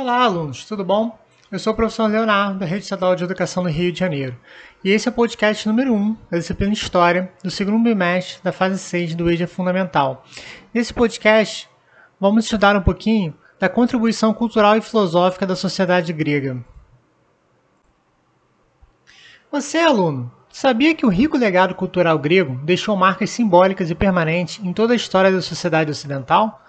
[0.00, 1.18] Olá, alunos, tudo bom?
[1.52, 4.34] Eu sou o professor Leonardo, da Rede Estadual de Educação do Rio de Janeiro,
[4.82, 8.78] e esse é o podcast número 1 da disciplina História do segundo bimestre da fase
[8.78, 10.24] 6 do EJA Fundamental.
[10.72, 11.68] Nesse podcast,
[12.18, 16.64] vamos estudar um pouquinho da contribuição cultural e filosófica da sociedade grega.
[19.52, 24.72] Você, aluno, sabia que o rico legado cultural grego deixou marcas simbólicas e permanentes em
[24.72, 26.64] toda a história da sociedade ocidental?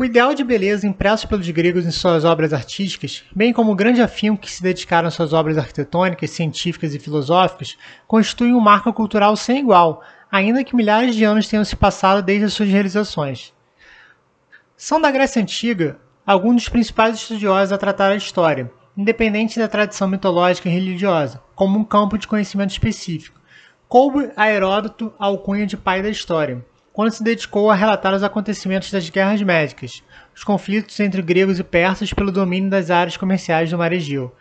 [0.00, 4.00] O ideal de beleza impresso pelos gregos em suas obras artísticas, bem como o grande
[4.00, 9.34] afinco que se dedicaram às suas obras arquitetônicas, científicas e filosóficas, constitui um marco cultural
[9.34, 13.52] sem igual, ainda que milhares de anos tenham se passado desde as suas realizações.
[14.76, 20.06] São da Grécia Antiga alguns dos principais estudiosos a tratar a história, independente da tradição
[20.06, 23.40] mitológica e religiosa, como um campo de conhecimento específico.
[23.88, 26.64] Coube a Heródoto a alcunha de pai da história
[26.98, 30.02] quando se dedicou a relatar os acontecimentos das guerras médicas,
[30.34, 34.34] os conflitos entre gregos e persas pelo domínio das áreas comerciais do mar Egeu.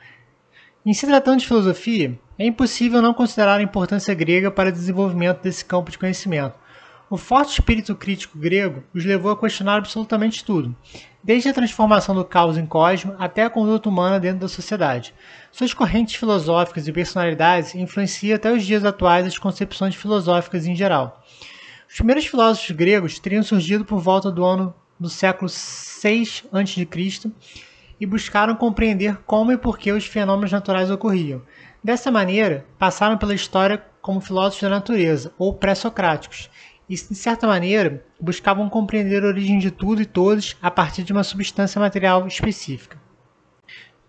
[0.84, 5.44] Em se tratando de filosofia, é impossível não considerar a importância grega para o desenvolvimento
[5.44, 6.56] desse campo de conhecimento.
[7.12, 10.76] O forte espírito crítico grego os levou a questionar absolutamente tudo,
[11.24, 15.14] desde a transformação do caos em cosmo até a conduta humana dentro da sociedade.
[15.52, 21.24] Suas correntes filosóficas e personalidades influenciam até os dias atuais as concepções filosóficas em geral.
[21.90, 27.32] Os primeiros filósofos gregos teriam surgido por volta do ano do século 6 a.C.
[28.00, 31.42] e buscaram compreender como e por que os fenômenos naturais ocorriam.
[31.82, 36.50] Dessa maneira, passaram pela história como filósofos da natureza, ou pré-socráticos,
[36.90, 41.14] e, de certa maneira, buscavam compreender a origem de tudo e todos a partir de
[41.14, 42.98] uma substância material específica.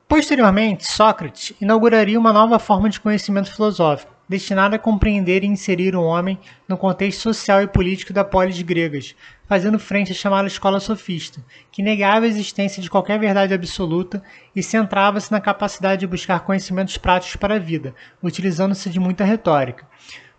[0.08, 6.02] Posteriormente, Sócrates inauguraria uma nova forma de conhecimento filosófico, destinada a compreender e inserir o
[6.02, 9.14] homem no contexto social e político da polis gregas,
[9.46, 14.22] fazendo frente à chamada escola sofista, que negava a existência de qualquer verdade absoluta
[14.54, 19.86] e centrava-se na capacidade de buscar conhecimentos práticos para a vida, utilizando-se de muita retórica.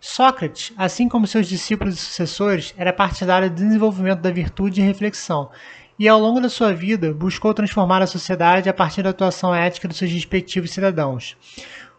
[0.00, 5.50] Sócrates, assim como seus discípulos e sucessores, era partidário do desenvolvimento da virtude e reflexão,
[5.98, 9.86] e ao longo da sua vida buscou transformar a sociedade a partir da atuação ética
[9.86, 11.36] dos seus respectivos cidadãos.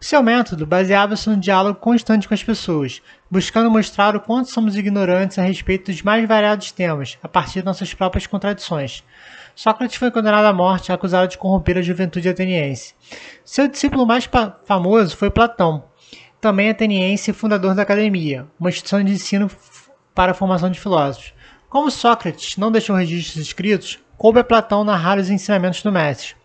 [0.04, 5.38] Seu método baseava-se no diálogo constante com as pessoas, buscando mostrar o quanto somos ignorantes
[5.38, 9.04] a respeito dos mais variados temas, a partir de nossas próprias contradições.
[9.54, 12.96] Sócrates foi condenado à morte acusado de corromper a juventude ateniense.
[13.46, 14.28] Seu discípulo mais
[14.66, 15.84] famoso foi Platão,
[16.42, 19.52] também ateniense e fundador da Academia, uma instituição de ensino
[20.16, 21.32] para a formação de filósofos.
[21.70, 26.41] Como Sócrates não deixou registros escritos, coube a Platão narrar os ensinamentos do mestre.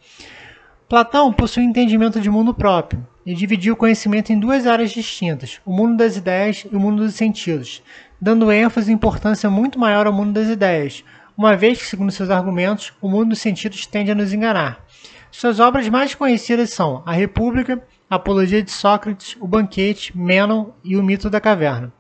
[0.89, 5.61] Platão possui um entendimento de mundo próprio, e dividiu o conhecimento em duas áreas distintas,
[5.67, 7.83] o mundo das ideias e o mundo dos sentidos,
[8.21, 11.03] dando ênfase e importância muito maior ao mundo das ideias,
[11.37, 14.87] uma vez que, segundo seus argumentos, o mundo dos sentidos tende a nos enganar.
[15.29, 21.03] Suas obras mais conhecidas são A República, Apologia de Sócrates, O Banquete, Menon e O
[21.03, 21.93] Mito da Caverna.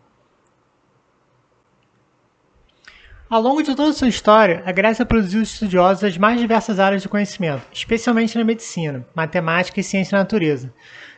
[3.29, 7.09] Ao longo de toda sua história, a Grécia produziu estudiosos das mais diversas áreas do
[7.09, 10.73] conhecimento, especialmente na medicina, matemática e ciência da natureza.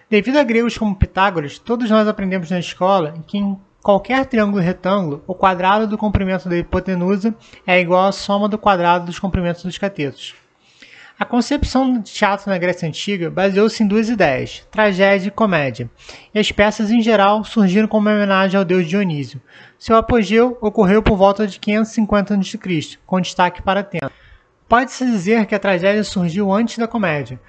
[0.09, 5.23] Devido a gregos como Pitágoras, todos nós aprendemos na escola que em qualquer triângulo retângulo,
[5.27, 7.35] o quadrado do comprimento da hipotenusa
[7.67, 10.35] é igual à soma do quadrado dos comprimentos dos catetos.
[11.21, 15.91] A concepção de teatro na Grécia Antiga baseou-se em duas ideias, tragédia e comédia,
[16.33, 19.43] e as peças em geral surgiram como homenagem ao deus Dionísio.
[19.77, 24.13] Seu apogeu ocorreu por volta de 550 a.C., com destaque para Atena.
[24.69, 27.41] Pode-se dizer que a tragédia surgiu antes da comédia,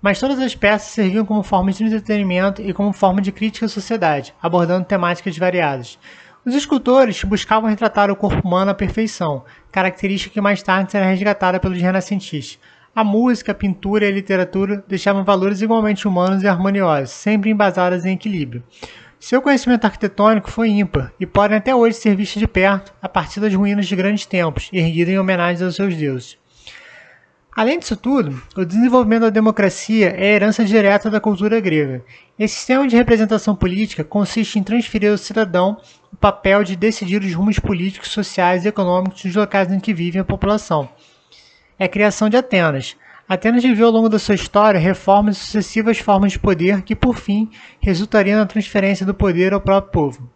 [0.00, 3.68] mas todas as peças serviam como forma de entretenimento e como forma de crítica à
[3.68, 5.98] sociedade, abordando temáticas variadas.
[6.46, 11.58] Os escultores buscavam retratar o corpo humano à perfeição, característica que mais tarde será resgatada
[11.58, 12.60] pelos renascentistas.
[12.94, 18.04] A música, a pintura e a literatura deixavam valores igualmente humanos e harmoniosos, sempre embasados
[18.04, 18.62] em equilíbrio.
[19.20, 23.40] Seu conhecimento arquitetônico foi ímpar e podem até hoje ser vistos de perto a partir
[23.40, 26.38] das ruínas de grandes templos, erguidas em homenagem aos seus deuses.
[27.58, 32.04] Além disso tudo, o desenvolvimento da democracia é herança direta da cultura grega.
[32.38, 35.76] Esse sistema de representação política consiste em transferir ao cidadão
[36.12, 40.20] o papel de decidir os rumos políticos, sociais e econômicos dos locais em que vive
[40.20, 40.88] a população.
[41.78, 42.96] É a criação de Atenas.
[43.28, 47.16] Atenas viveu ao longo da sua história reformas e sucessivas formas de poder que, por
[47.16, 50.30] fim, resultariam na transferência do poder ao próprio povo.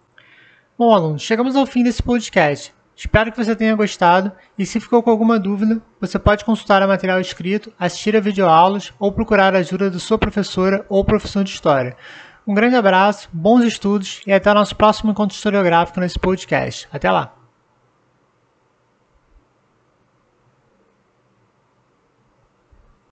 [0.78, 2.72] Bom, alunos, chegamos ao fim desse podcast.
[2.94, 6.88] Espero que você tenha gostado e se ficou com alguma dúvida, você pode consultar o
[6.88, 11.50] material escrito, assistir a videoaulas ou procurar a ajuda da sua professora ou professor de
[11.50, 11.96] História.
[12.46, 16.88] Um grande abraço, bons estudos e até o nosso próximo encontro historiográfico nesse podcast.
[16.92, 17.41] Até lá!